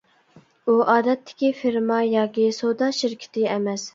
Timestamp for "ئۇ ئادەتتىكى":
0.71-1.51